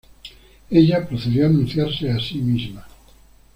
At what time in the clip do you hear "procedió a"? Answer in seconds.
1.07-1.49